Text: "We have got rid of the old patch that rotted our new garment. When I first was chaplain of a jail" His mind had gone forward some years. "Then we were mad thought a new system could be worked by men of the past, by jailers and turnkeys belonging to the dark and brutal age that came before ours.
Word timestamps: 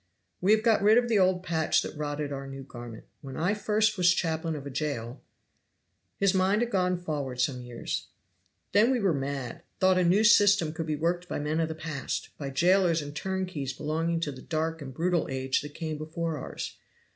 "We 0.41 0.51
have 0.53 0.63
got 0.63 0.81
rid 0.81 0.97
of 0.97 1.09
the 1.09 1.19
old 1.19 1.43
patch 1.43 1.83
that 1.83 1.95
rotted 1.95 2.31
our 2.33 2.47
new 2.47 2.63
garment. 2.63 3.03
When 3.21 3.37
I 3.37 3.53
first 3.53 3.99
was 3.99 4.11
chaplain 4.15 4.55
of 4.55 4.65
a 4.65 4.71
jail" 4.71 5.21
His 6.19 6.33
mind 6.33 6.63
had 6.63 6.71
gone 6.71 6.97
forward 6.97 7.39
some 7.39 7.61
years. 7.61 8.07
"Then 8.71 8.89
we 8.89 8.99
were 8.99 9.13
mad 9.13 9.61
thought 9.79 9.99
a 9.99 10.03
new 10.03 10.23
system 10.23 10.73
could 10.73 10.87
be 10.87 10.95
worked 10.95 11.27
by 11.29 11.37
men 11.37 11.59
of 11.59 11.67
the 11.69 11.75
past, 11.75 12.29
by 12.39 12.49
jailers 12.49 13.03
and 13.03 13.15
turnkeys 13.15 13.73
belonging 13.73 14.19
to 14.21 14.31
the 14.31 14.41
dark 14.41 14.81
and 14.81 14.91
brutal 14.91 15.27
age 15.29 15.61
that 15.61 15.75
came 15.75 15.99
before 15.99 16.39
ours. 16.39 16.77